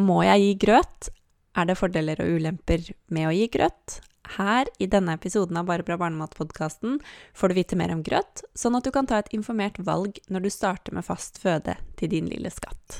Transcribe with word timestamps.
Må 0.00 0.22
jeg 0.24 0.40
gi 0.40 0.52
grøt? 0.66 1.10
Er 1.52 1.68
det 1.68 1.76
fordeler 1.76 2.20
og 2.24 2.38
ulemper 2.38 2.86
med 3.12 3.28
å 3.28 3.32
gi 3.36 3.44
grøt? 3.52 3.98
Her 4.38 4.70
i 4.80 4.86
denne 4.88 5.18
episoden 5.18 5.58
av 5.60 5.66
Bare 5.68 5.84
bra 5.84 5.98
barnemat-podkasten 6.00 6.96
får 7.36 7.52
du 7.52 7.58
vite 7.58 7.76
mer 7.76 7.92
om 7.92 8.00
grøt, 8.06 8.40
sånn 8.56 8.78
at 8.78 8.86
du 8.86 8.92
kan 8.94 9.04
ta 9.06 9.18
et 9.20 9.28
informert 9.36 9.76
valg 9.84 10.16
når 10.32 10.46
du 10.46 10.50
starter 10.54 10.96
med 10.96 11.04
fast 11.04 11.42
føde 11.42 11.74
til 12.00 12.12
din 12.14 12.30
lille 12.30 12.48
skatt. 12.54 12.96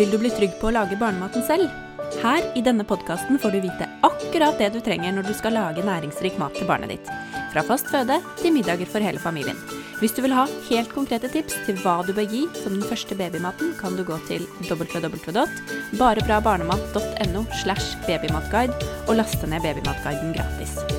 Vil 0.00 0.10
du 0.10 0.18
bli 0.18 0.32
trygg 0.34 0.56
på 0.58 0.72
å 0.72 0.74
lage 0.74 0.98
barnematen 0.98 1.46
selv? 1.46 1.70
Her 2.18 2.50
i 2.58 2.64
denne 2.66 2.84
podkasten 2.88 3.38
får 3.38 3.54
du 3.54 3.60
vite 3.62 3.86
akkurat 4.02 4.58
det 4.58 4.72
du 4.74 4.80
trenger 4.82 5.14
når 5.14 5.30
du 5.30 5.36
skal 5.38 5.54
lage 5.54 5.86
næringsrik 5.86 6.34
mat 6.40 6.58
til 6.58 6.66
barnet 6.66 6.96
ditt. 6.96 7.14
Fra 7.54 7.62
fast 7.68 7.92
føde 7.92 8.18
til 8.42 8.56
middager 8.56 8.90
for 8.90 9.04
hele 9.04 9.22
familien. 9.22 9.58
Hvis 10.02 10.16
du 10.16 10.22
vil 10.24 10.32
ha 10.34 10.48
helt 10.66 10.90
konkrete 10.90 11.28
tips 11.30 11.54
til 11.62 11.76
hva 11.78 12.02
du 12.02 12.10
bør 12.16 12.26
gi 12.26 12.48
som 12.58 12.74
den 12.74 12.82
første 12.82 13.14
babymaten, 13.14 13.70
kan 13.78 13.94
du 13.94 14.02
gå 14.08 14.18
til 14.26 14.42
www.barebrabarnemat.no 14.66 17.42
slash 17.62 17.94
babymatguide 18.08 18.74
og 19.06 19.14
laste 19.20 19.46
ned 19.46 19.62
Babymatguiden 19.62 20.34
gratis. 20.34 20.91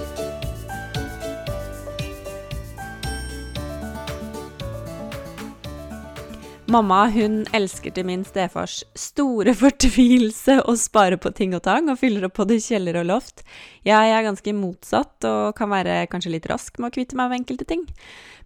Mamma 6.73 7.03
hun 7.13 7.43
elsker 7.53 7.93
til 7.93 8.05
min 8.07 8.23
stefars 8.25 8.79
store 8.97 9.53
fortvilelse 9.59 10.55
å 10.65 10.73
spare 10.79 11.19
på 11.21 11.29
ting 11.37 11.51
og 11.53 11.61
tang, 11.67 11.91
og 11.91 11.99
fyller 12.01 12.25
opp 12.25 12.39
både 12.39 12.57
kjeller 12.63 12.97
og 13.03 13.05
loft. 13.11 13.43
Jeg 13.85 14.09
er 14.09 14.25
ganske 14.25 14.55
motsatt 14.57 15.27
og 15.29 15.51
kan 15.59 15.69
være 15.69 16.07
kanskje 16.09 16.31
litt 16.33 16.47
rask 16.49 16.79
med 16.81 16.89
å 16.89 16.95
kvitte 16.95 17.19
meg 17.19 17.29
med 17.29 17.43
enkelte 17.43 17.67
ting. 17.69 17.85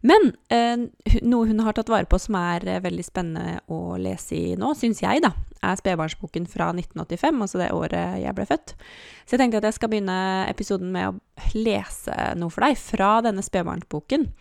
Men 0.04 0.34
eh, 0.52 0.76
noe 1.24 1.48
hun 1.48 1.64
har 1.64 1.78
tatt 1.78 1.94
vare 1.94 2.10
på 2.10 2.20
som 2.20 2.36
er 2.42 2.68
eh, 2.68 2.84
veldig 2.84 3.08
spennende 3.08 3.62
å 3.72 3.96
lese 3.96 4.36
i 4.36 4.60
nå, 4.60 4.74
syns 4.76 5.00
jeg, 5.06 5.24
da, 5.24 5.32
er 5.64 5.80
spedbarnsboken 5.80 6.52
fra 6.52 6.74
1985, 6.76 7.42
altså 7.48 7.64
det 7.64 7.72
året 7.80 8.20
jeg 8.26 8.36
ble 8.36 8.50
født. 8.52 8.76
Så 9.24 9.38
jeg 9.38 9.46
tenkte 9.46 9.64
at 9.64 9.72
jeg 9.72 9.80
skal 9.80 9.96
begynne 9.96 10.22
episoden 10.52 10.92
med 10.92 11.14
å 11.14 11.52
lese 11.56 12.34
noe 12.36 12.52
for 12.52 12.68
deg 12.68 12.76
fra 12.76 13.18
denne 13.24 13.46
spedbarnsboken. 13.46 14.34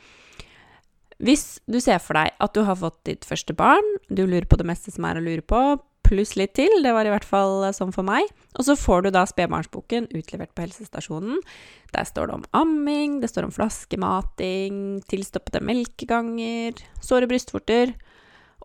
Hvis 1.23 1.59
du 1.65 1.79
ser 1.81 2.01
for 2.03 2.19
deg 2.19 2.35
at 2.43 2.57
du 2.57 2.63
har 2.67 2.77
fått 2.77 2.99
ditt 3.09 3.25
første 3.25 3.55
barn, 3.57 3.85
du 4.09 4.27
lurer 4.27 4.49
på 4.49 4.59
det 4.61 4.67
meste 4.69 4.93
som 4.93 5.07
er 5.09 5.17
å 5.17 5.25
lure 5.25 5.45
på, 5.45 5.61
pluss 6.07 6.37
litt 6.39 6.55
til, 6.55 6.71
det 6.85 6.93
var 6.95 7.09
i 7.09 7.11
hvert 7.11 7.27
fall 7.27 7.65
sånn 7.75 7.95
for 7.95 8.07
meg, 8.07 8.29
og 8.55 8.67
så 8.69 8.77
får 8.79 9.07
du 9.07 9.11
da 9.15 9.25
spedbarnsboken 9.27 10.07
utlevert 10.15 10.53
på 10.55 10.67
helsestasjonen. 10.67 11.41
Der 11.95 12.07
står 12.07 12.29
det 12.29 12.37
om 12.37 12.45
amming, 12.55 13.19
det 13.23 13.33
står 13.33 13.49
om 13.49 13.55
flaskemating, 13.55 15.01
tilstoppede 15.11 15.65
melkeganger, 15.67 16.79
såre 17.03 17.29
brystvorter, 17.31 17.97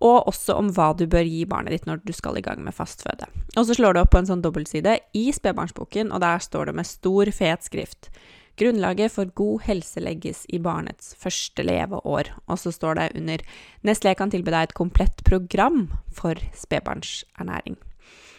og 0.02 0.28
også 0.30 0.56
om 0.58 0.70
hva 0.74 0.92
du 0.98 1.06
bør 1.10 1.28
gi 1.28 1.44
barnet 1.50 1.76
ditt 1.76 1.88
når 1.90 2.02
du 2.06 2.14
skal 2.18 2.38
i 2.38 2.46
gang 2.46 2.62
med 2.66 2.74
fastføde. 2.74 3.28
Og 3.56 3.68
så 3.68 3.78
slår 3.78 3.96
du 3.96 4.02
opp 4.02 4.14
på 4.14 4.22
en 4.22 4.30
sånn 4.30 4.42
dobbeltside 4.42 4.98
i 5.18 5.28
spedbarnsboken, 5.34 6.14
og 6.14 6.24
der 6.24 6.42
står 6.42 6.70
det 6.70 6.78
med 6.78 6.90
stor, 6.90 7.30
fet 7.38 7.66
skrift 7.66 8.10
Grunnlaget 8.62 9.16
for 9.16 9.30
god 9.34 9.64
helse 9.66 10.02
legges 10.04 10.44
i 10.54 10.60
barnets 10.62 11.16
første 11.18 11.66
leveår. 11.66 12.30
Og 12.46 12.60
så 12.62 12.74
står 12.74 13.00
det 13.00 13.08
under 13.18 13.46
Nestlé 13.88 14.14
kan 14.18 14.30
tilby 14.30 14.54
deg 14.54 14.70
et 14.70 14.78
komplett 14.78 15.24
program 15.26 15.88
for 16.14 16.38
spedbarnsernæring. 16.54 17.80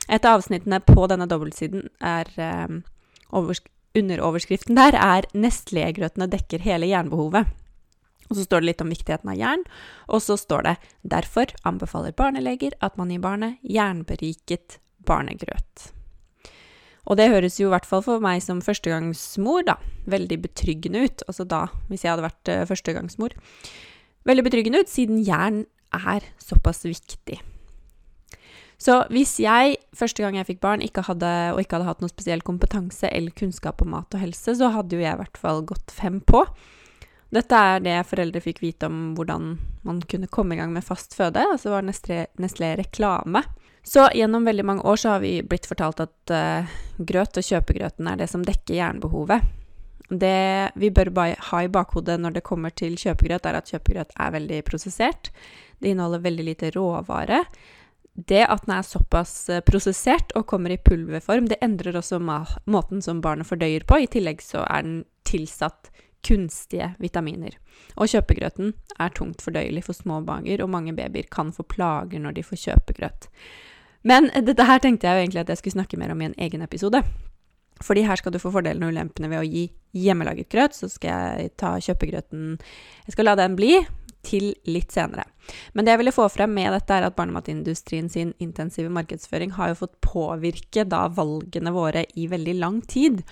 Et 0.09 0.25
av 0.25 0.39
avsnittene 0.39 0.79
på 0.87 1.07
denne 1.11 1.27
dobbeltsiden 1.31 1.89
er 1.99 2.31
eh, 2.39 2.79
Underoverskriften 3.93 4.77
der 4.77 4.97
er 4.97 5.27
'Nestlé-grøtene 5.35 6.31
dekker 6.33 6.63
hele 6.65 6.87
jernbehovet'. 6.89 7.51
Og 8.31 8.37
så 8.39 8.45
står 8.47 8.63
det 8.63 8.69
litt 8.71 8.81
om 8.81 8.89
viktigheten 8.89 9.29
av 9.29 9.37
jern, 9.37 9.65
og 10.09 10.23
så 10.25 10.39
står 10.41 10.63
det 10.63 10.77
'Derfor 11.05 11.53
anbefaler 11.65 12.13
barneleger 12.13 12.73
at 12.81 12.97
man 12.97 13.11
gir 13.11 13.21
barnet 13.21 13.59
jernberiket 13.61 14.79
barnegrøt'. 15.05 16.02
Og 17.11 17.19
det 17.19 17.31
høres 17.33 17.59
jo 17.59 17.67
i 17.67 17.73
hvert 17.73 17.89
fall 17.89 18.03
for 18.05 18.23
meg 18.23 18.43
som 18.45 18.63
førstegangsmor, 18.63 19.65
da, 19.67 19.79
veldig 20.11 20.39
betryggende 20.45 21.07
ut. 21.07 21.25
Altså 21.27 21.47
da, 21.49 21.65
hvis 21.91 22.05
jeg 22.05 22.13
hadde 22.15 22.29
vært 22.29 22.53
uh, 22.53 22.63
førstegangsmor. 22.71 23.35
Veldig 24.29 24.45
betryggende 24.47 24.85
ut, 24.85 24.93
siden 24.93 25.19
jern 25.27 25.65
er 25.93 26.29
såpass 26.41 26.85
viktig. 26.87 27.41
Så 28.83 28.97
hvis 29.15 29.37
jeg 29.39 29.77
første 29.95 30.23
gang 30.25 30.37
jeg 30.39 30.49
fikk 30.49 30.63
barn, 30.63 30.83
ikke 30.83 31.05
hadde, 31.07 31.31
og 31.55 31.61
ikke 31.63 31.79
hadde 31.79 31.91
hatt 31.91 32.01
noe 32.03 32.11
spesiell 32.11 32.43
kompetanse 32.43 33.11
eller 33.15 33.35
kunnskap 33.39 33.83
om 33.85 33.93
mat 33.95 34.15
og 34.15 34.23
helse, 34.23 34.57
så 34.59 34.71
hadde 34.75 34.99
jo 34.99 35.05
jeg 35.05 35.15
i 35.15 35.21
hvert 35.21 35.39
fall 35.39 35.63
gått 35.67 35.95
fem 35.95 36.19
på. 36.19 36.43
Dette 37.33 37.57
er 37.57 37.83
det 37.85 37.95
foreldre 38.11 38.43
fikk 38.45 38.61
vite 38.61 38.91
om 38.91 39.13
hvordan 39.17 39.55
man 39.87 40.03
kunne 40.11 40.31
komme 40.31 40.57
i 40.57 40.59
gang 40.61 40.75
med 40.75 40.85
fast 40.85 41.15
føde, 41.17 41.45
altså 41.55 41.73
var 41.73 41.87
Nestlé 41.87 42.75
reklame. 42.81 43.45
Så 43.83 44.07
gjennom 44.15 44.45
veldig 44.47 44.65
mange 44.65 44.87
år 44.87 44.97
så 44.97 45.17
har 45.17 45.25
vi 45.25 45.41
blitt 45.43 45.67
fortalt 45.67 46.01
at 46.05 46.33
uh, 46.33 46.71
grøt 47.03 47.39
og 47.39 47.47
kjøpegrøten 47.47 48.07
er 48.07 48.21
det 48.21 48.31
som 48.31 48.45
dekker 48.47 48.79
jernbehovet. 48.79 49.43
Det 50.13 50.71
vi 50.77 50.91
bør 50.93 51.11
ha 51.49 51.63
i 51.65 51.71
bakhodet 51.73 52.19
når 52.21 52.37
det 52.37 52.47
kommer 52.47 52.71
til 52.71 52.99
kjøpegrøt, 53.01 53.47
er 53.49 53.59
at 53.59 53.71
kjøpegrøt 53.73 54.13
er 54.21 54.35
veldig 54.35 54.59
prosessert. 54.69 55.33
Det 55.81 55.91
inneholder 55.91 56.23
veldig 56.27 56.47
lite 56.51 56.71
råvare. 56.77 57.43
Det 58.13 58.43
at 58.45 58.67
den 58.67 58.75
er 58.77 58.85
såpass 58.85 59.49
eh, 59.49 59.63
prosessert 59.65 60.35
og 60.37 60.45
kommer 60.51 60.75
i 60.75 60.77
pulverform, 60.77 61.49
det 61.49 61.63
endrer 61.65 61.97
også 61.97 62.21
måten 62.21 63.01
som 63.01 63.23
barnet 63.25 63.49
fordøyer 63.49 63.87
på. 63.89 64.03
I 64.03 64.11
tillegg 64.13 64.45
så 64.45 64.67
er 64.69 64.85
den 64.85 64.99
tilsatt 65.25 65.89
kunstige 66.23 66.93
vitaminer. 67.01 67.57
Og 67.97 68.13
kjøpegrøten 68.13 68.75
er 69.01 69.17
tungt 69.17 69.43
fordøyelig 69.43 69.87
for 69.89 69.97
små 69.97 70.21
barn, 70.27 70.45
og 70.61 70.71
mange 70.71 70.93
babyer 70.95 71.27
kan 71.33 71.55
få 71.57 71.65
plager 71.65 72.21
når 72.21 72.37
de 72.37 72.45
får 72.47 72.67
kjøpegrøt. 72.67 73.31
Men 74.09 74.31
dette 74.47 74.67
her 74.67 74.83
tenkte 74.83 75.09
jeg 75.09 75.15
jo 75.15 75.27
egentlig 75.27 75.45
at 75.45 75.53
jeg 75.53 75.61
skulle 75.61 75.79
snakke 75.79 76.01
mer 76.01 76.15
om 76.15 76.23
i 76.23 76.31
en 76.31 76.39
egen 76.47 76.65
episode. 76.65 77.03
Fordi 77.83 78.05
her 78.07 78.19
skal 78.19 78.35
du 78.35 78.41
få 78.43 78.53
fordelene 78.55 78.87
og 78.87 78.95
ulempene 78.95 79.31
ved 79.31 79.43
å 79.43 79.47
gi 79.47 79.67
hjemmelaget 79.99 80.51
grøt. 80.53 80.77
Så 80.77 80.91
skal 80.93 81.41
jeg 81.41 81.57
ta 81.61 81.75
kjøpegrøten 81.83 82.57
Jeg 83.07 83.17
skal 83.17 83.31
la 83.31 83.37
den 83.39 83.59
bli 83.59 83.75
til 84.23 84.53
litt 84.71 84.95
senere. 84.95 85.25
Men 85.75 85.85
det 85.85 85.95
jeg 85.95 86.01
ville 86.03 86.15
få 86.15 86.29
frem 86.31 86.53
med 86.55 86.71
dette, 86.71 86.95
er 86.95 87.09
at 87.09 87.17
barnematindustrien 87.19 88.07
sin 88.13 88.31
intensive 88.43 88.93
markedsføring 88.95 89.57
har 89.57 89.73
jo 89.73 89.81
fått 89.81 89.97
påvirke 90.05 90.85
da 90.87 91.09
valgene 91.11 91.73
våre 91.75 92.05
i 92.15 92.29
veldig 92.31 92.55
lang 92.61 92.79
tid. 92.87 93.25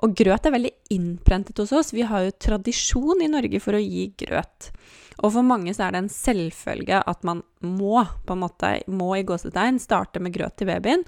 Og 0.00 0.16
grøt 0.16 0.48
er 0.48 0.56
veldig 0.56 0.72
innprentet 0.94 1.60
hos 1.60 1.74
oss. 1.76 1.92
Vi 1.92 2.06
har 2.08 2.24
jo 2.24 2.38
tradisjon 2.48 3.20
i 3.24 3.28
Norge 3.28 3.60
for 3.60 3.76
å 3.76 3.82
gi 3.82 4.08
grøt. 4.24 4.72
Og 5.18 5.32
for 5.34 5.42
mange 5.46 5.74
så 5.74 5.88
er 5.88 5.94
det 5.94 6.04
en 6.04 6.12
selvfølge 6.12 7.02
at 7.10 7.26
man 7.26 7.42
må, 7.64 8.04
på 8.26 8.36
en 8.36 8.44
måte, 8.44 8.76
må 8.86 9.10
i 9.16 9.24
gåsetegn, 9.26 9.80
starte 9.82 10.22
med 10.22 10.36
grøt 10.36 10.58
til 10.60 10.70
babyen. 10.70 11.02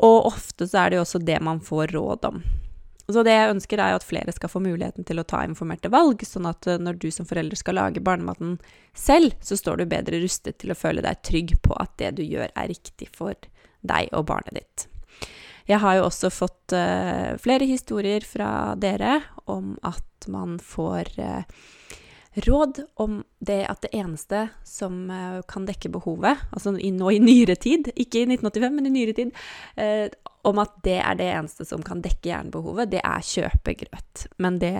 Og 0.00 0.30
ofte 0.30 0.68
så 0.68 0.84
er 0.84 0.90
det 0.90 1.00
jo 1.00 1.04
også 1.04 1.20
det 1.20 1.36
man 1.44 1.60
får 1.64 1.92
råd 1.92 2.28
om. 2.30 2.40
Så 3.10 3.24
det 3.26 3.34
jeg 3.34 3.50
ønsker, 3.50 3.80
er 3.82 3.92
jo 3.92 3.98
at 3.98 4.06
flere 4.06 4.32
skal 4.32 4.52
få 4.52 4.62
muligheten 4.62 5.06
til 5.06 5.18
å 5.20 5.26
ta 5.26 5.42
informerte 5.44 5.90
valg, 5.92 6.22
sånn 6.26 6.46
at 6.50 6.68
eh, 6.70 6.78
når 6.78 7.00
du 7.02 7.08
som 7.10 7.26
forelder 7.26 7.58
skal 7.58 7.78
lage 7.80 8.02
barnematen 8.06 8.58
selv, 8.94 9.34
så 9.42 9.58
står 9.58 9.80
du 9.80 9.90
bedre 9.90 10.20
rustet 10.22 10.60
til 10.62 10.72
å 10.72 10.78
føle 10.78 11.02
deg 11.04 11.18
trygg 11.26 11.56
på 11.64 11.74
at 11.80 11.96
det 12.00 12.14
du 12.20 12.22
gjør, 12.22 12.52
er 12.54 12.70
riktig 12.70 13.10
for 13.16 13.34
deg 13.80 14.12
og 14.14 14.28
barnet 14.30 14.60
ditt. 14.60 14.86
Jeg 15.68 15.82
har 15.82 15.98
jo 15.98 16.06
også 16.06 16.30
fått 16.34 16.74
uh, 16.74 17.36
flere 17.42 17.66
historier 17.68 18.24
fra 18.26 18.74
dere 18.80 19.20
om 19.50 19.76
at 19.86 20.26
man 20.30 20.56
får 20.62 21.12
uh, 21.18 21.42
råd 22.36 22.80
om 23.02 23.22
det 23.38 23.64
at 23.66 23.82
det 23.82 23.90
eneste 23.96 24.44
som 24.66 25.08
uh, 25.10 25.40
kan 25.50 25.66
dekke 25.66 25.90
behovet, 25.92 26.42
altså 26.54 26.72
nå 26.76 27.10
i 27.10 27.22
nyere 27.22 27.56
tid, 27.58 27.90
ikke 27.96 28.22
i 28.22 28.28
1985, 28.28 28.76
men 28.76 28.86
i 28.86 28.92
nyere 28.94 29.16
tid, 29.16 29.32
eh, 29.80 30.06
om 30.46 30.60
at 30.62 30.76
det 30.84 31.00
er 31.02 31.18
det 31.18 31.26
eneste 31.34 31.66
som 31.68 31.82
kan 31.84 32.00
dekke 32.04 32.30
jernbehovet, 32.30 32.92
det 32.92 33.02
er 33.04 33.26
kjøpegrøt. 33.26 34.24
Men 34.40 34.56
det, 34.62 34.72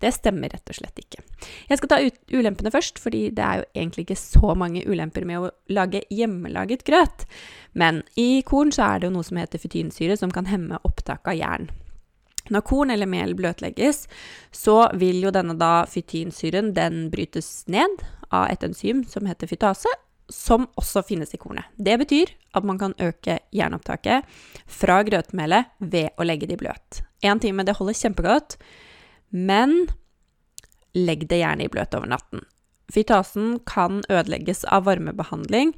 det, 0.00 0.14
stemmer 0.16 0.54
rett 0.54 0.70
og 0.70 0.78
slett 0.78 1.02
ikke. 1.02 1.20
Jeg 1.68 1.80
skal 1.80 1.90
ta 1.92 2.00
ut 2.00 2.16
ulempene 2.32 2.72
først, 2.72 3.02
fordi 3.02 3.26
det 3.36 3.44
er 3.44 3.60
jo 3.60 3.68
egentlig 3.74 4.06
ikke 4.06 4.20
så 4.22 4.54
mange 4.56 4.84
ulemper 4.88 5.26
med 5.28 5.42
å 5.42 5.52
lage 5.74 6.06
hjemmelaget 6.14 6.86
grøt. 6.88 7.26
Men 7.76 8.00
i 8.16 8.40
korn 8.46 8.72
så 8.72 8.86
er 8.86 9.02
det 9.02 9.10
jo 9.10 9.16
noe 9.18 9.26
som 9.26 9.40
heter 9.40 9.60
fytinsyre, 9.60 10.16
som 10.16 10.32
kan 10.32 10.48
hemme 10.48 10.80
opptak 10.88 11.28
av 11.28 11.36
jern. 11.36 11.68
Når 12.52 12.64
korn 12.68 12.92
eller 12.92 13.08
mel 13.08 13.32
bløtlegges, 13.38 14.04
så 14.52 14.84
vil 15.00 15.22
jo 15.24 15.32
denne 15.32 15.56
da 15.56 15.86
fytinsyren 15.88 16.74
den 16.76 17.08
brytes 17.12 17.64
ned 17.72 18.02
av 18.34 18.50
et 18.52 18.64
enzym 18.66 19.04
som 19.08 19.24
heter 19.28 19.48
fytase, 19.48 19.88
som 20.28 20.66
også 20.80 21.02
finnes 21.08 21.34
i 21.36 21.40
kornet. 21.40 21.68
Det 21.76 21.96
betyr 22.00 22.32
at 22.56 22.64
man 22.64 22.78
kan 22.80 22.96
øke 23.00 23.38
jernopptaket 23.52 24.24
fra 24.70 25.02
grøtmelet 25.04 25.72
ved 25.80 26.12
å 26.16 26.24
legge 26.24 26.48
det 26.48 26.58
i 26.58 26.62
bløt. 26.64 27.02
Én 27.24 27.40
time, 27.40 27.64
det 27.64 27.76
holder 27.78 27.96
kjempegodt, 27.98 28.56
men 29.30 29.86
legg 30.94 31.26
det 31.28 31.40
gjerne 31.42 31.66
i 31.66 31.72
bløt 31.72 31.96
over 31.96 32.10
natten. 32.12 32.44
Fytasen 32.92 33.58
kan 33.66 34.02
ødelegges 34.12 34.64
av 34.68 34.84
varmebehandling, 34.88 35.72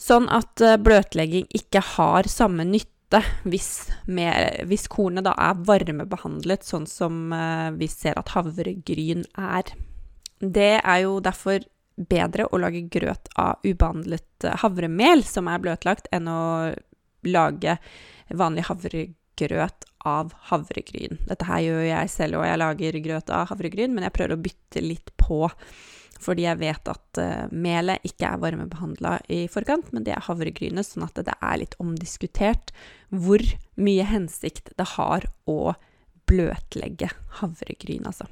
sånn 0.00 0.26
at 0.32 0.60
eh, 0.64 0.78
bløtlegging 0.80 1.46
ikke 1.54 1.82
har 1.94 2.28
samme 2.30 2.64
nytte 2.66 2.93
hvis, 3.44 3.90
med, 4.06 4.64
hvis 4.70 4.88
kornet 4.90 5.26
da 5.26 5.34
er 5.38 5.60
varmebehandlet, 5.66 6.64
sånn 6.66 6.86
som 6.90 7.32
uh, 7.34 7.70
vi 7.76 7.88
ser 7.90 8.18
at 8.18 8.32
havregryn 8.34 9.24
er. 9.38 9.74
Det 10.40 10.74
er 10.80 10.98
jo 11.04 11.20
derfor 11.24 11.62
bedre 11.94 12.48
å 12.50 12.58
lage 12.58 12.82
grøt 12.90 13.30
av 13.38 13.62
ubehandlet 13.62 14.48
havremel 14.64 15.22
som 15.26 15.48
er 15.50 15.62
bløtlagt, 15.62 16.08
enn 16.10 16.26
å 16.26 16.74
lage 17.24 17.76
vanlig 18.34 18.66
havregrøt 18.68 19.86
av 20.04 20.34
havregryn. 20.50 21.20
Dette 21.28 21.46
her 21.48 21.62
gjør 21.64 21.84
jeg 21.86 22.12
selv, 22.12 22.40
og 22.40 22.48
jeg 22.48 22.60
lager 22.60 23.00
grøt 23.06 23.32
av 23.32 23.48
havregryn, 23.52 23.94
men 23.94 24.08
jeg 24.08 24.16
prøver 24.18 24.36
å 24.36 24.44
bytte 24.44 24.82
litt 24.84 25.14
på. 25.20 25.46
Fordi 26.22 26.46
jeg 26.46 26.60
vet 26.60 26.90
at 26.90 27.20
uh, 27.20 27.48
melet 27.50 28.04
ikke 28.06 28.28
er 28.28 28.42
varmebehandla 28.42 29.16
i 29.32 29.44
forkant, 29.50 29.90
men 29.94 30.06
det 30.06 30.14
er 30.14 30.24
havregrynet, 30.26 30.86
sånn 30.86 31.06
at 31.06 31.18
det 31.26 31.34
er 31.34 31.58
litt 31.60 31.74
omdiskutert 31.82 32.74
hvor 33.14 33.42
mye 33.80 34.06
hensikt 34.08 34.72
det 34.78 34.86
har 34.94 35.26
å 35.50 35.74
bløtlegge 36.28 37.10
havregryn, 37.40 38.06
altså. 38.08 38.28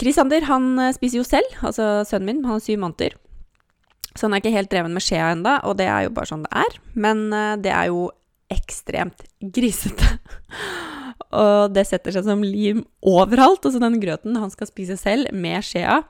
Krisander 0.00 0.46
han 0.48 0.72
eh, 0.78 0.92
spiser 0.94 1.20
jo 1.20 1.26
selv, 1.26 1.56
altså 1.66 2.04
sønnen 2.08 2.28
min, 2.28 2.44
han 2.46 2.56
har 2.56 2.64
syv 2.64 2.80
måneder. 2.84 3.16
Så 4.14 4.26
han 4.26 4.34
er 4.34 4.42
ikke 4.42 4.54
helt 4.54 4.70
dreven 4.72 4.94
med 4.94 5.04
skjea 5.04 5.32
enda, 5.34 5.58
og 5.66 5.76
det 5.78 5.86
er 5.90 6.06
jo 6.06 6.14
bare 6.14 6.30
sånn 6.30 6.46
det 6.46 6.52
er. 6.62 6.78
Men 6.98 7.28
uh, 7.34 7.54
det 7.60 7.72
er 7.74 7.90
jo 7.90 8.08
ekstremt 8.50 9.22
grisete. 9.54 10.16
og 11.42 11.70
det 11.74 11.86
setter 11.86 12.14
seg 12.14 12.26
som 12.26 12.42
lim 12.42 12.82
overalt. 13.06 13.62
Altså 13.62 13.82
den 13.82 14.00
grøten 14.02 14.38
han 14.40 14.50
skal 14.50 14.70
spise 14.70 14.98
selv 14.98 15.30
med 15.34 15.62
skjea. 15.66 16.00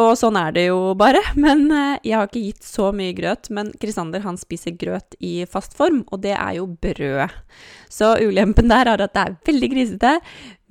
Og 0.00 0.14
sånn 0.16 0.38
er 0.40 0.54
det 0.56 0.64
jo 0.70 0.92
bare. 0.98 1.20
Men 1.44 1.66
eh, 1.70 2.00
jeg 2.06 2.16
har 2.16 2.30
ikke 2.30 2.44
gitt 2.46 2.64
så 2.66 2.90
mye 2.96 3.14
grøt. 3.16 3.50
Men 3.54 3.72
Krisander 3.82 4.24
han 4.24 4.38
spiser 4.40 4.76
grøt 4.78 5.16
i 5.20 5.42
fast 5.50 5.76
form, 5.78 6.02
og 6.10 6.22
det 6.24 6.34
er 6.36 6.56
jo 6.60 6.66
brød. 6.72 7.36
Så 7.92 8.14
ulempen 8.22 8.72
der 8.72 8.88
er 8.88 9.04
at 9.04 9.14
det 9.16 9.26
er 9.26 9.38
veldig 9.50 9.70
grisete. 9.74 10.16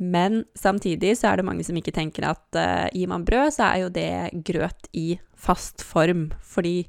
Men 0.01 0.44
samtidig 0.57 1.15
så 1.19 1.31
er 1.31 1.39
det 1.39 1.47
mange 1.47 1.65
som 1.68 1.77
ikke 1.77 1.94
tenker 1.94 2.25
at 2.31 2.57
uh, 2.57 2.89
gir 2.89 3.09
man 3.12 3.25
brød, 3.27 3.53
så 3.53 3.69
er 3.69 3.83
jo 3.83 3.94
det 3.94 4.12
grøt 4.47 4.89
i 4.97 5.19
fast 5.38 5.85
form. 5.85 6.31
Fordi 6.41 6.79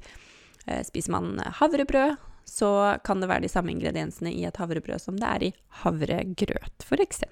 uh, 0.71 0.81
spiser 0.89 1.13
man 1.13 1.35
havrebrød, 1.61 2.17
så 2.49 2.99
kan 3.05 3.21
det 3.21 3.29
være 3.29 3.45
de 3.45 3.53
samme 3.53 3.73
ingrediensene 3.75 4.33
i 4.33 4.47
et 4.49 4.57
havrebrød 4.61 5.05
som 5.05 5.21
det 5.21 5.29
er 5.29 5.49
i 5.51 5.55
havregrøt, 5.85 6.85
f.eks. 6.89 7.23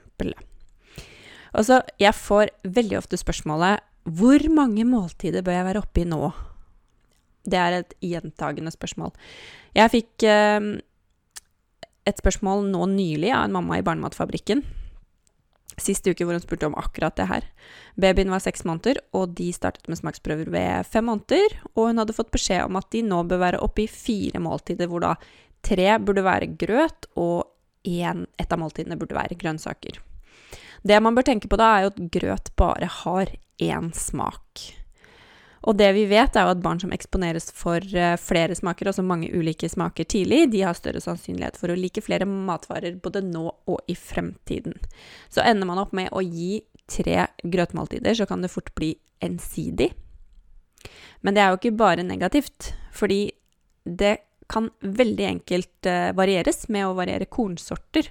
Og 1.51 1.67
så, 1.67 1.81
jeg 1.99 2.15
får 2.15 2.53
veldig 2.63 3.01
ofte 3.01 3.19
spørsmålet 3.19 3.81
hvor 4.05 4.45
mange 4.53 4.87
måltider 4.89 5.45
bør 5.45 5.59
jeg 5.59 5.69
være 5.69 5.83
oppe 5.83 6.03
i 6.03 6.09
nå? 6.09 6.31
Det 7.51 7.59
er 7.59 7.79
et 7.81 7.95
gjentagende 8.05 8.73
spørsmål. 8.73 9.13
Jeg 9.77 9.93
fikk 9.93 10.27
eh, 10.29 10.69
et 12.09 12.21
spørsmål 12.21 12.67
nå 12.69 12.87
nylig 12.95 13.33
av 13.33 13.47
en 13.47 13.57
mamma 13.59 13.81
i 13.81 13.85
Barnematfabrikken. 13.87 14.65
Sist 15.81 16.05
uke 16.09 16.27
hvor 16.27 16.37
hun 16.37 16.43
spurte 16.43 16.69
om 16.69 16.77
akkurat 16.77 17.17
det 17.17 17.29
her. 17.31 17.47
Babyen 18.01 18.33
var 18.33 18.43
seks 18.45 18.67
måneder, 18.69 19.01
og 19.17 19.33
de 19.39 19.49
startet 19.57 19.89
med 19.89 20.01
smaksprøver 20.01 20.51
ved 20.53 20.89
fem 20.91 21.07
måneder. 21.09 21.57
Og 21.75 21.91
hun 21.91 22.03
hadde 22.03 22.17
fått 22.17 22.33
beskjed 22.35 22.67
om 22.67 22.77
at 22.81 22.91
de 22.93 23.05
nå 23.07 23.23
bør 23.29 23.45
være 23.47 23.63
oppe 23.65 23.87
i 23.87 23.91
fire 23.91 24.43
måltider, 24.43 24.91
hvor 24.91 25.05
da 25.05 25.15
tre 25.65 25.95
burde 26.03 26.25
være 26.27 26.53
grøt, 26.61 27.09
og 27.21 27.49
én, 27.89 28.27
ett 28.41 28.53
av 28.53 28.61
måltidene 28.61 28.99
burde 29.01 29.17
være 29.17 29.39
grønnsaker. 29.41 30.01
Det 30.85 30.97
man 31.05 31.17
bør 31.17 31.29
tenke 31.29 31.49
på 31.49 31.59
da, 31.61 31.71
er 31.77 31.87
jo 31.87 31.93
at 31.95 32.05
grøt 32.13 32.53
bare 32.61 32.89
har 33.01 33.33
én 33.63 33.91
smak. 33.97 34.67
Og 35.69 35.77
det 35.77 35.91
vi 35.93 36.07
vet, 36.09 36.37
er 36.37 36.47
jo 36.47 36.55
at 36.55 36.63
barn 36.65 36.79
som 36.81 36.93
eksponeres 36.95 37.51
for 37.53 37.85
eh, 37.85 38.17
flere 38.21 38.57
smaker, 38.57 38.89
altså 38.89 39.05
mange 39.05 39.29
ulike 39.29 39.69
smaker 39.69 40.09
tidlig, 40.09 40.47
de 40.55 40.63
har 40.65 40.77
større 40.79 41.03
sannsynlighet 41.05 41.59
for 41.61 41.73
å 41.73 41.77
like 41.77 42.01
flere 42.05 42.29
matvarer 42.29 42.97
både 43.03 43.21
nå 43.27 43.45
og 43.69 43.91
i 43.91 43.97
fremtiden. 43.99 44.79
Så 45.29 45.45
ender 45.45 45.69
man 45.69 45.83
opp 45.83 45.93
med 45.97 46.09
å 46.17 46.25
gi 46.25 46.63
tre 46.91 47.27
grøtmåltider, 47.45 48.17
så 48.17 48.27
kan 48.27 48.41
det 48.41 48.53
fort 48.53 48.73
bli 48.79 48.95
ensidig. 49.21 49.93
Men 51.21 51.37
det 51.37 51.45
er 51.45 51.53
jo 51.53 51.61
ikke 51.61 51.77
bare 51.77 52.09
negativt, 52.09 52.73
fordi 52.97 53.27
det 53.85 54.17
kan 54.51 54.71
veldig 54.81 55.27
enkelt 55.29 55.87
eh, 55.87 56.11
varieres 56.17 56.65
med 56.73 56.89
å 56.89 56.97
variere 56.97 57.29
kornsorter. 57.31 58.09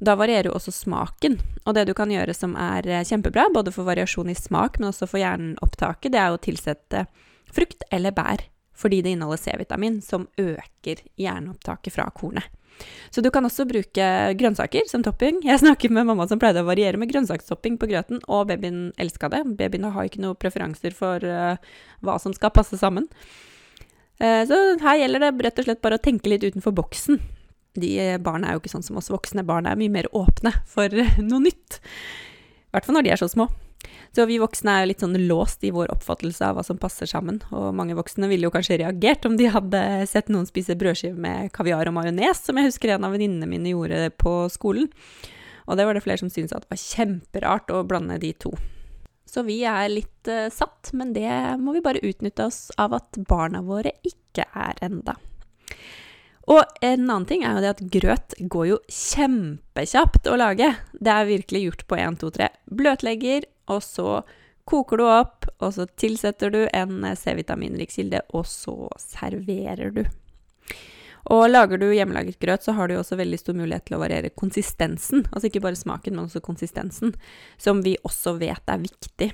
Da 0.00 0.16
varierer 0.18 0.50
jo 0.50 0.56
også 0.58 0.74
smaken. 0.74 1.38
Og 1.64 1.76
det 1.76 1.86
du 1.88 1.94
kan 1.96 2.10
gjøre 2.12 2.34
som 2.36 2.56
er 2.60 2.86
eh, 2.88 3.04
kjempebra, 3.06 3.48
både 3.54 3.72
for 3.74 3.88
variasjon 3.88 4.30
i 4.32 4.36
smak, 4.36 4.80
men 4.80 4.90
også 4.90 5.08
for 5.08 5.22
hjerneopptaket, 5.22 6.12
det 6.12 6.20
er 6.20 6.34
å 6.34 6.42
tilsette 6.42 7.06
frukt 7.52 7.86
eller 7.94 8.14
bær. 8.16 8.44
Fordi 8.76 9.00
det 9.00 9.14
inneholder 9.14 9.40
C-vitamin, 9.40 10.02
som 10.04 10.28
øker 10.36 11.00
hjerneopptaket 11.16 11.94
fra 11.94 12.10
kornet. 12.12 12.44
Så 13.08 13.22
du 13.24 13.30
kan 13.32 13.46
også 13.48 13.64
bruke 13.64 14.06
grønnsaker 14.36 14.84
som 14.90 15.00
topping. 15.00 15.38
Jeg 15.48 15.62
snakker 15.62 15.92
med 15.96 16.04
mamma 16.10 16.26
som 16.28 16.40
pleide 16.40 16.60
å 16.60 16.68
variere 16.68 17.00
med 17.00 17.08
grønnsakstopping 17.08 17.78
på 17.80 17.88
grøten, 17.88 18.20
og 18.28 18.50
babyen 18.50 18.90
elska 19.00 19.30
det. 19.32 19.46
Babyen 19.56 19.88
har 19.94 20.04
ikke 20.04 20.20
noen 20.20 20.36
preferanser 20.36 20.92
for 20.96 21.24
uh, 21.24 21.56
hva 22.04 22.18
som 22.20 22.36
skal 22.36 22.52
passe 22.52 22.76
sammen. 22.76 23.08
Uh, 24.20 24.44
så 24.44 24.60
her 24.84 25.00
gjelder 25.00 25.24
det 25.24 25.48
rett 25.48 25.64
og 25.64 25.70
slett 25.70 25.82
bare 25.84 25.96
å 25.96 26.04
tenke 26.04 26.28
litt 26.28 26.44
utenfor 26.44 26.76
boksen 26.76 27.22
de 27.82 27.92
eh, 28.02 28.16
barna 28.22 28.48
er 28.48 28.56
jo 28.56 28.62
ikke 28.64 28.72
sånn 28.72 28.86
som 28.86 28.98
oss 29.00 29.12
voksne. 29.12 29.46
Barna 29.46 29.72
er 29.72 29.80
mye 29.80 29.92
mer 29.92 30.08
åpne 30.16 30.52
for 30.70 30.92
eh, 30.92 31.20
noe 31.22 31.44
nytt. 31.46 31.80
I 31.80 32.76
hvert 32.76 32.88
fall 32.88 32.98
når 32.98 33.06
de 33.06 33.14
er 33.14 33.22
så 33.22 33.30
små. 33.30 33.48
Så 34.16 34.24
vi 34.28 34.38
voksne 34.40 34.72
er 34.80 34.88
litt 34.88 35.02
sånn 35.04 35.16
låst 35.28 35.64
i 35.66 35.72
vår 35.74 35.90
oppfattelse 35.92 36.46
av 36.48 36.56
hva 36.56 36.64
som 36.64 36.78
passer 36.80 37.08
sammen. 37.10 37.42
Og 37.52 37.74
mange 37.76 37.96
voksne 37.98 38.28
ville 38.30 38.48
jo 38.48 38.52
kanskje 38.54 38.80
reagert 38.80 39.26
om 39.28 39.36
de 39.36 39.50
hadde 39.52 39.82
sett 40.08 40.30
noen 40.32 40.48
spise 40.48 40.76
brødskive 40.78 41.18
med 41.20 41.52
kaviar 41.56 41.90
og 41.90 41.98
majones, 41.98 42.40
som 42.46 42.56
jeg 42.56 42.70
husker 42.70 42.94
en 42.94 43.06
av 43.06 43.12
venninnene 43.14 43.48
mine 43.50 43.74
gjorde 43.74 44.08
på 44.16 44.38
skolen. 44.52 44.88
Og 45.66 45.76
det 45.76 45.86
var 45.86 45.98
det 45.98 46.04
flere 46.06 46.22
som 46.22 46.32
syntes 46.32 46.54
at 46.56 46.64
det 46.64 46.72
var 46.72 46.82
kjemperart 46.82 47.74
å 47.74 47.84
blande 47.88 48.18
de 48.22 48.32
to. 48.40 48.54
Så 49.26 49.42
vi 49.44 49.58
er 49.66 49.88
litt 49.90 50.30
uh, 50.30 50.46
satt, 50.54 50.92
men 50.96 51.12
det 51.12 51.28
må 51.60 51.74
vi 51.74 51.84
bare 51.84 52.02
utnytte 52.06 52.46
oss 52.46 52.70
av 52.80 52.94
at 52.96 53.18
barna 53.28 53.60
våre 53.66 53.92
ikke 54.06 54.46
er 54.54 54.78
enda. 54.86 55.16
Og 56.46 56.62
en 56.84 57.08
annen 57.08 57.26
ting 57.26 57.42
er 57.42 57.56
jo 57.56 57.62
det 57.64 57.72
at 57.74 57.84
grøt 57.96 58.34
går 58.52 58.66
jo 58.70 58.76
kjempekjapt 58.86 60.28
å 60.30 60.36
lage. 60.38 60.68
Det 60.94 61.10
er 61.12 61.30
virkelig 61.30 61.62
gjort 61.64 61.86
på 61.90 61.98
1, 61.98 62.20
2, 62.22 62.30
3. 62.38 62.50
Bløtlegger, 62.78 63.48
og 63.72 63.82
så 63.82 64.20
koker 64.66 65.00
du 65.00 65.06
opp, 65.08 65.48
og 65.58 65.74
så 65.74 65.88
tilsetter 65.98 66.54
du 66.54 66.60
en 66.70 67.02
C-vitaminrik 67.18 67.90
kilde, 67.94 68.22
og 68.34 68.46
så 68.50 68.90
serverer 69.02 69.90
du. 69.94 70.04
Og 71.34 71.48
lager 71.50 71.80
du 71.82 71.88
hjemmelaget 71.90 72.38
grøt, 72.42 72.62
så 72.62 72.76
har 72.76 72.86
du 72.86 72.94
også 72.94 73.18
veldig 73.18 73.38
stor 73.40 73.56
mulighet 73.58 73.88
til 73.88 73.96
å 73.96 74.02
variere 74.04 74.30
konsistensen. 74.38 75.24
Altså 75.32 75.50
ikke 75.50 75.64
bare 75.64 75.78
smaken, 75.78 76.14
men 76.14 76.28
også 76.28 76.42
konsistensen, 76.44 77.16
som 77.58 77.82
vi 77.82 77.96
også 78.06 78.36
vet 78.38 78.70
er 78.70 78.84
viktig. 78.84 79.32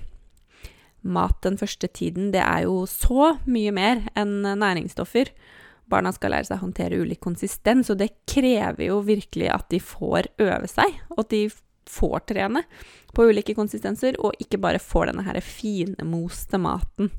Mat 1.02 1.42
den 1.44 1.58
første 1.60 1.90
tiden, 1.92 2.30
det 2.32 2.40
er 2.40 2.64
jo 2.64 2.86
så 2.88 3.34
mye 3.44 3.74
mer 3.76 4.06
enn 4.16 4.40
næringsstoffer. 4.40 5.34
Barna 5.90 6.12
skal 6.14 6.34
lære 6.34 6.48
seg 6.48 6.60
å 6.60 6.64
håndtere 6.66 7.00
ulik 7.02 7.20
konsistens, 7.24 7.90
og 7.92 7.98
det 8.00 8.12
krever 8.28 8.86
jo 8.86 9.00
virkelig 9.06 9.50
at 9.52 9.68
de 9.72 9.80
får 9.82 10.30
øve 10.42 10.70
seg, 10.70 10.98
og 11.12 11.24
at 11.24 11.32
de 11.34 11.44
får 11.92 12.26
trene 12.30 12.62
på 13.12 13.26
ulike 13.28 13.56
konsistenser, 13.58 14.16
og 14.22 14.38
ikke 14.40 14.60
bare 14.62 14.80
får 14.82 15.10
denne 15.10 15.24
her 15.26 15.40
finmoste 15.44 16.60
maten. 16.62 17.10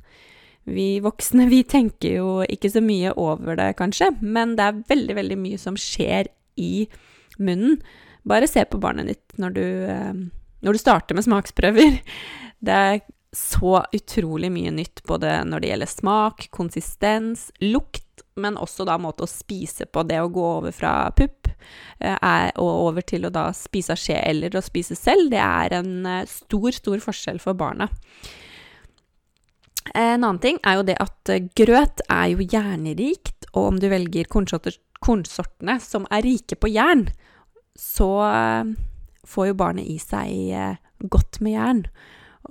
Vi 0.64 1.02
voksne, 1.04 1.50
vi 1.52 1.62
tenker 1.68 2.22
jo 2.22 2.30
ikke 2.48 2.72
så 2.72 2.82
mye 2.84 3.12
over 3.20 3.60
det, 3.60 3.74
kanskje, 3.80 4.14
men 4.22 4.56
det 4.58 4.70
er 4.70 4.84
veldig, 4.94 5.18
veldig 5.20 5.40
mye 5.42 5.60
som 5.60 5.78
skjer 5.80 6.32
i 6.60 6.88
munnen. 7.38 7.82
Bare 8.24 8.48
se 8.48 8.64
på 8.64 8.80
barnet 8.80 9.12
ditt 9.12 9.42
når 9.42 9.58
du, 9.58 9.66
eh, 9.92 10.14
når 10.64 10.76
du 10.76 10.80
starter 10.80 11.18
med 11.18 11.28
smaksprøver. 11.28 12.00
Det 12.64 12.80
så 13.34 13.86
utrolig 13.92 14.52
mye 14.54 14.72
nytt 14.72 15.02
både 15.10 15.40
når 15.50 15.64
det 15.64 15.70
gjelder 15.72 15.90
smak, 15.90 16.48
konsistens, 16.54 17.48
lukt, 17.66 18.06
men 18.38 18.58
også 18.62 18.86
da 18.86 19.00
måte 19.02 19.26
å 19.26 19.30
spise 19.30 19.88
på. 19.90 20.04
Det 20.06 20.20
å 20.22 20.30
gå 20.34 20.44
over 20.60 20.74
fra 20.76 20.94
pupp 21.18 21.50
eh, 22.00 22.52
og 22.62 22.70
over 22.88 23.06
til 23.06 23.26
å 23.26 23.34
da 23.34 23.48
spise 23.58 23.96
av 23.96 24.02
skje 24.02 24.20
eller 24.22 24.58
å 24.58 24.64
spise 24.64 24.98
selv, 24.98 25.32
det 25.34 25.42
er 25.42 25.80
en 25.80 26.06
eh, 26.06 26.30
stor, 26.30 26.70
stor 26.78 27.02
forskjell 27.02 27.42
for 27.42 27.58
barna. 27.58 27.90
En 29.94 30.22
annen 30.22 30.42
ting 30.42 30.62
er 30.64 30.80
jo 30.80 30.88
det 30.88 31.00
at 31.02 31.34
eh, 31.34 31.50
grøt 31.58 32.06
er 32.08 32.32
jo 32.36 32.46
jernrikt, 32.46 33.50
og 33.54 33.74
om 33.74 33.82
du 33.82 33.90
velger 33.90 34.30
kornsortene 34.30 35.80
som 35.82 36.06
er 36.14 36.26
rike 36.26 36.58
på 36.58 36.70
jern, 36.74 37.08
så 37.78 38.08
får 39.26 39.48
jo 39.50 39.56
barnet 39.58 39.90
i 39.90 39.96
seg 40.02 41.10
godt 41.10 41.40
med 41.42 41.56
jern. 41.56 41.82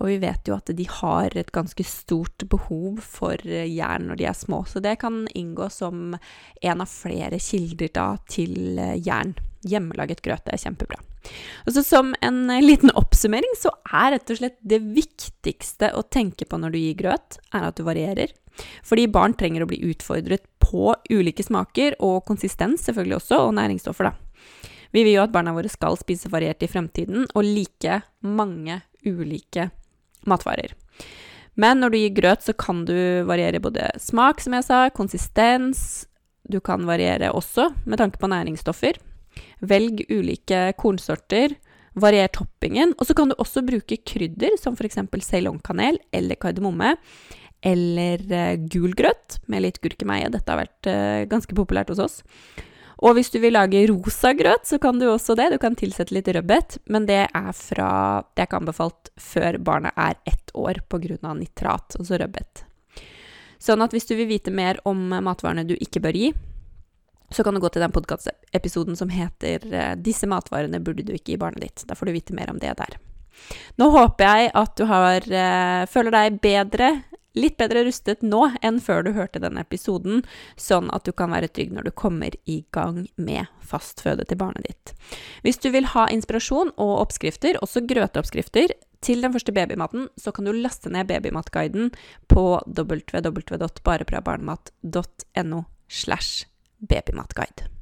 Og 0.01 0.09
vi 0.09 0.19
vet 0.23 0.49
jo 0.49 0.57
at 0.57 0.73
de 0.73 0.87
har 0.89 1.35
et 1.37 1.53
ganske 1.53 1.85
stort 1.85 2.47
behov 2.51 3.03
for 3.05 3.37
eh, 3.45 3.69
jern 3.69 4.09
når 4.09 4.21
de 4.21 4.29
er 4.31 4.37
små, 4.37 4.63
så 4.69 4.81
det 4.81 4.97
kan 5.03 5.27
inngå 5.37 5.69
som 5.73 6.15
en 6.15 6.85
av 6.85 6.89
flere 6.89 7.41
kilder 7.43 7.93
da 7.93 8.07
til 8.31 8.79
eh, 8.81 8.99
jern. 9.05 9.35
Hjemmelaget 9.69 10.25
grøt 10.25 10.49
er 10.51 10.59
kjempebra. 10.59 10.99
Og 11.67 11.75
så 11.77 11.85
Som 11.87 12.15
en 12.25 12.49
eh, 12.51 12.65
liten 12.65 12.93
oppsummering 12.99 13.59
så 13.59 13.75
er 13.93 14.17
rett 14.17 14.33
og 14.33 14.41
slett 14.41 14.59
det 14.61 14.81
viktigste 14.81 15.93
å 15.95 16.07
tenke 16.09 16.49
på 16.49 16.59
når 16.59 16.73
du 16.73 16.81
gir 16.81 16.97
grøt, 16.99 17.39
er 17.53 17.69
at 17.69 17.77
du 17.77 17.85
varierer. 17.87 18.33
Fordi 18.85 19.07
barn 19.13 19.37
trenger 19.37 19.65
å 19.65 19.69
bli 19.69 19.81
utfordret 19.93 20.49
på 20.63 20.95
ulike 21.13 21.45
smaker, 21.45 21.99
og 22.01 22.25
konsistens 22.29 22.85
selvfølgelig 22.89 23.21
også, 23.21 23.45
og 23.47 23.55
næringsstoffer, 23.61 24.09
da. 24.09 24.17
Vi 24.93 25.05
vil 25.07 25.17
jo 25.17 25.23
at 25.25 25.33
barna 25.33 25.55
våre 25.57 25.71
skal 25.73 25.97
spise 25.97 26.29
variert 26.33 26.65
i 26.65 26.69
fremtiden, 26.69 27.25
og 27.33 27.47
like 27.47 28.03
mange 28.29 28.83
ulike 29.09 29.71
matvarer. 30.29 30.75
Men 31.59 31.83
når 31.83 31.93
du 31.93 31.99
gir 32.01 32.15
grøt, 32.17 32.47
så 32.47 32.55
kan 32.57 32.87
du 32.89 32.97
variere 33.29 33.61
både 33.61 33.91
smak, 34.01 34.41
som 34.41 34.57
jeg 34.57 34.67
sa, 34.69 34.87
konsistens 34.95 36.07
du 36.49 36.59
kan 36.65 36.87
variere 36.89 37.31
også 37.33 37.69
med 37.87 38.01
tanke 38.01 38.19
på 38.21 38.31
næringsstoffer. 38.31 38.99
Velg 39.61 40.03
ulike 40.11 40.73
kornsorter. 40.79 41.55
Varier 41.95 42.31
toppingen. 42.33 42.95
Og 42.99 43.07
så 43.07 43.15
kan 43.15 43.31
du 43.31 43.37
også 43.39 43.63
bruke 43.67 44.01
krydder, 44.09 44.57
som 44.61 44.77
f.eks. 44.77 44.99
ceylonkanel 45.23 46.01
eller 46.13 46.41
kardemomme. 46.41 46.97
Eller 47.63 48.25
gul 48.27 48.67
gulgrøt 48.91 49.39
med 49.47 49.63
litt 49.63 49.79
gurkemeie. 49.85 50.31
Dette 50.33 50.51
har 50.51 50.65
vært 50.65 50.89
uh, 50.91 51.23
ganske 51.31 51.55
populært 51.55 51.93
hos 51.93 52.03
oss. 52.03 52.23
Og 53.03 53.17
hvis 53.19 53.33
du 53.35 53.41
vil 53.43 53.57
lage 53.57 53.83
rosa 53.91 54.31
grøt, 54.39 54.67
så 54.69 54.79
kan 54.79 55.01
du 55.01 55.09
også 55.11 55.35
det. 55.39 55.49
Du 55.51 55.59
kan 55.59 55.75
tilsette 55.79 56.15
litt 56.15 56.29
rødbet, 56.31 56.79
men 56.87 57.09
det 57.09 57.25
er 57.27 57.53
fra 57.57 58.23
Det 58.31 58.45
er 58.45 58.47
ikke 58.47 58.61
anbefalt 58.63 59.11
før 59.19 59.59
barnet 59.59 59.97
er 59.99 60.15
ett 60.25 60.55
år 60.55 60.85
pga. 60.89 61.35
nitrat, 61.35 61.97
altså 61.99 62.19
rødbet. 62.19 62.65
Sånn 63.59 63.83
at 63.83 63.93
hvis 63.95 64.07
du 64.07 64.15
vil 64.15 64.31
vite 64.31 64.51
mer 64.51 64.79
om 64.85 65.09
matvarene 65.23 65.67
du 65.67 65.75
ikke 65.75 66.01
bør 66.03 66.17
gi, 66.19 66.33
så 67.33 67.43
kan 67.43 67.55
du 67.55 67.61
gå 67.61 67.69
til 67.73 67.83
den 67.83 67.93
podkastepisoden 67.93 68.97
som 68.97 69.09
heter 69.09 69.65
eh, 69.73 69.95
'Disse 69.97 70.29
matvarene 70.29 70.81
burde 70.81 71.03
du 71.03 71.15
ikke 71.15 71.33
gi 71.33 71.41
barnet 71.41 71.63
ditt'. 71.63 71.87
Da 71.87 71.95
får 71.95 72.07
du 72.07 72.13
vite 72.13 72.35
mer 72.35 72.51
om 72.51 72.59
det 72.59 72.77
der. 72.77 72.99
Nå 73.79 73.89
håper 73.91 74.25
jeg 74.25 74.51
at 74.55 74.77
du 74.77 74.85
har, 74.85 75.25
uh, 75.25 75.87
føler 75.89 76.13
deg 76.13 76.41
bedre, 76.45 76.91
litt 77.39 77.57
bedre 77.61 77.85
rustet 77.87 78.23
nå 78.23 78.51
enn 78.63 78.81
før 78.83 79.03
du 79.07 79.13
hørte 79.17 79.41
denne 79.43 79.61
episoden, 79.65 80.23
sånn 80.57 80.91
at 80.95 81.05
du 81.07 81.13
kan 81.17 81.31
være 81.35 81.49
trygg 81.49 81.73
når 81.75 81.83
du 81.89 81.93
kommer 82.05 82.31
i 82.45 82.65
gang 82.75 83.07
med 83.17 83.45
fastføde 83.65 84.25
til 84.29 84.39
barnet 84.41 84.65
ditt. 84.69 84.87
Hvis 85.47 85.61
du 85.63 85.69
vil 85.75 85.87
ha 85.95 86.05
inspirasjon 86.13 86.71
og 86.77 87.01
oppskrifter, 87.07 87.53
også 87.65 87.79
grøteoppskrifter, 87.89 88.69
til 89.03 89.19
den 89.19 89.35
første 89.35 89.51
babymaten, 89.51 90.07
så 90.15 90.31
kan 90.31 90.47
du 90.47 90.55
laste 90.55 90.87
ned 90.95 91.11
Babymatguiden 91.11 91.91
på 92.31 92.63
www.bareprabarnemat.no 92.71 95.61
slash 95.89 96.47
babymatguide. 96.79 97.82